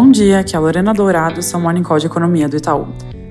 [0.00, 2.86] Bom dia, aqui é a Lorena Dourado, seu Morning Call de Economia do Itaú.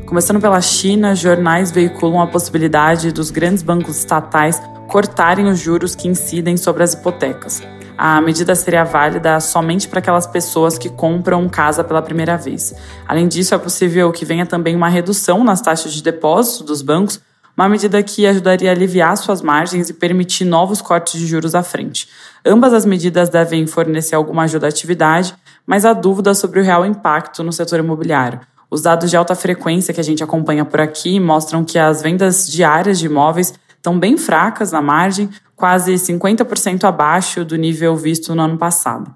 [0.06, 6.10] Começando pela China, jornais veiculam a possibilidade dos grandes bancos estatais cortarem os juros que
[6.10, 7.64] incidem sobre as hipotecas.
[7.98, 12.76] A medida seria válida somente para aquelas pessoas que compram casa pela primeira vez.
[13.08, 17.22] Além disso, é possível que venha também uma redução nas taxas de depósito dos bancos,
[17.56, 21.64] uma medida que ajudaria a aliviar suas margens e permitir novos cortes de juros à
[21.64, 22.10] frente.
[22.46, 25.34] Ambas as medidas devem fornecer alguma ajuda à atividade,
[25.68, 28.40] mas há dúvidas sobre o real impacto no setor imobiliário.
[28.72, 32.48] Os dados de alta frequência que a gente acompanha por aqui mostram que as vendas
[32.48, 38.42] diárias de imóveis estão bem fracas na margem, quase 50% abaixo do nível visto no
[38.42, 39.14] ano passado.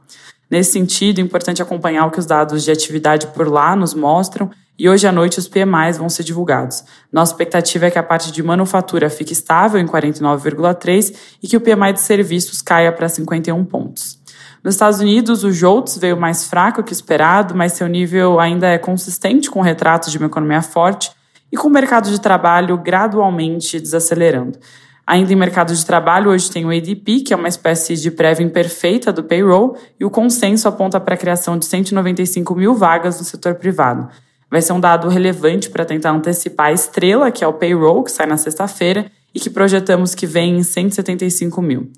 [0.49, 4.51] Nesse sentido, é importante acompanhar o que os dados de atividade por lá nos mostram
[4.77, 6.83] e hoje à noite os PMIs vão ser divulgados.
[7.11, 11.61] Nossa expectativa é que a parte de manufatura fique estável em 49,3 e que o
[11.61, 14.20] PMI de serviços caia para 51 pontos.
[14.63, 18.77] Nos Estados Unidos, o JOLTS veio mais fraco que esperado, mas seu nível ainda é
[18.77, 21.11] consistente com o retrato de uma economia forte
[21.51, 24.59] e com o mercado de trabalho gradualmente desacelerando.
[25.05, 28.45] Ainda em mercado de trabalho, hoje tem o ADP, que é uma espécie de prévia
[28.45, 33.25] imperfeita do payroll, e o consenso aponta para a criação de 195 mil vagas no
[33.25, 34.07] setor privado.
[34.49, 38.11] Vai ser um dado relevante para tentar antecipar a estrela, que é o payroll, que
[38.11, 41.91] sai na sexta-feira, e que projetamos que vem em 175 mil.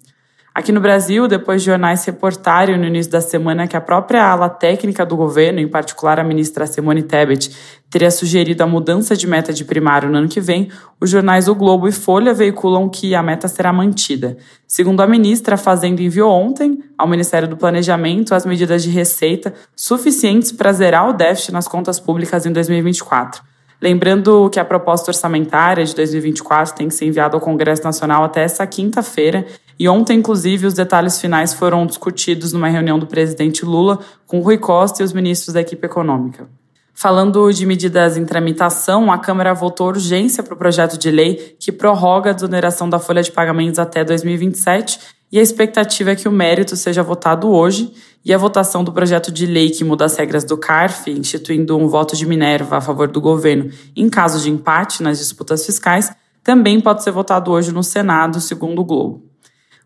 [0.56, 4.48] Aqui no Brasil, depois de jornais reportarem no início da semana que a própria ala
[4.48, 7.50] técnica do governo, em particular a ministra Simone Tebet,
[7.90, 10.70] teria sugerido a mudança de meta de primário no ano que vem,
[11.02, 14.38] os jornais O Globo e Folha veiculam que a meta será mantida.
[14.68, 19.56] Segundo a ministra, a Fazenda enviou ontem ao Ministério do Planejamento as medidas de receita
[19.76, 23.42] suficientes para zerar o déficit nas contas públicas em 2024.
[23.82, 28.44] Lembrando que a proposta orçamentária de 2024 tem que ser enviada ao Congresso Nacional até
[28.44, 29.46] essa quinta-feira
[29.80, 34.58] e ontem, inclusive, os detalhes finais foram discutidos numa reunião do presidente Lula com Rui
[34.58, 36.48] Costa e os ministros da equipe econômica.
[36.94, 41.72] Falando de medidas em tramitação, a Câmara votou urgência para o projeto de lei que
[41.72, 45.00] prorroga a desoneração da folha de pagamentos até 2027
[45.32, 47.92] e a expectativa é que o mérito seja votado hoje
[48.24, 51.88] e a votação do projeto de lei que muda as regras do CARF, instituindo um
[51.88, 56.12] voto de Minerva a favor do governo em caso de empate nas disputas fiscais,
[56.44, 59.33] também pode ser votado hoje no Senado, segundo o Globo.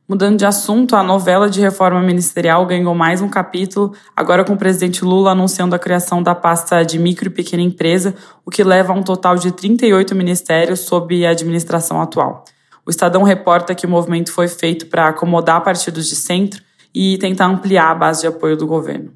[0.09, 4.57] Mudando de assunto, a novela de reforma ministerial ganhou mais um capítulo, agora com o
[4.57, 8.93] presidente Lula anunciando a criação da pasta de micro e pequena empresa, o que leva
[8.93, 12.45] a um total de 38 ministérios sob a administração atual.
[12.85, 16.63] O Estadão reporta que o movimento foi feito para acomodar partidos de centro
[16.95, 19.11] e tentar ampliar a base de apoio do governo.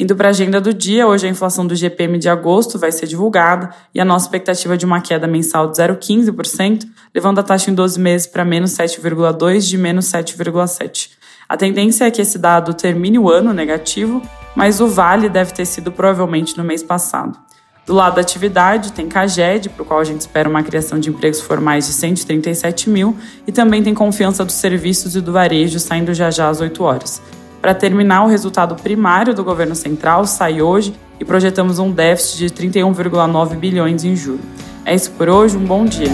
[0.00, 3.06] Indo para a agenda do dia, hoje a inflação do GPM de agosto vai ser
[3.06, 7.70] divulgada e a nossa expectativa é de uma queda mensal de 0,15%, levando a taxa
[7.70, 11.10] em 12 meses para menos 7,2% de menos 7,7%.
[11.46, 14.22] A tendência é que esse dado termine o ano negativo,
[14.56, 17.38] mas o vale deve ter sido provavelmente no mês passado.
[17.84, 21.10] Do lado da atividade, tem Caged, para o qual a gente espera uma criação de
[21.10, 23.14] empregos formais de 137 mil,
[23.46, 27.20] e também tem confiança dos serviços e do varejo saindo já já às 8 horas.
[27.60, 32.50] Para terminar, o resultado primário do governo central sai hoje e projetamos um déficit de
[32.68, 34.40] 31,9 bilhões em julho.
[34.84, 36.08] É isso por hoje, um bom dia.